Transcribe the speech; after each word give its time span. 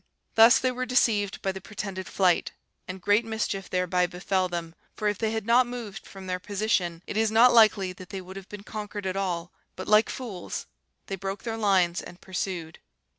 "Thus 0.33 0.57
they 0.57 0.71
were 0.71 0.87
deceived 0.87 1.43
by 1.43 1.51
the 1.51 1.61
pretended 1.61 2.07
flight, 2.07 2.53
and 2.87 2.99
great 2.99 3.23
mischief 3.23 3.69
thereby 3.69 4.07
befell 4.07 4.47
them; 4.49 4.73
for 4.95 5.07
if 5.07 5.19
they 5.19 5.29
had 5.29 5.45
not 5.45 5.67
moved 5.67 6.07
from 6.07 6.25
their 6.25 6.39
position, 6.39 7.03
it 7.05 7.17
is 7.17 7.29
not 7.29 7.53
likely 7.53 7.93
that 7.93 8.09
they 8.09 8.19
would 8.19 8.35
have 8.35 8.49
been 8.49 8.63
conquered 8.63 9.05
at 9.05 9.15
all; 9.15 9.51
but 9.75 9.87
like 9.87 10.09
fools 10.09 10.65
they 11.05 11.15
broke 11.17 11.43
their 11.43 11.55
lines 11.55 12.01
and 12.01 12.19
pursued. 12.19 12.79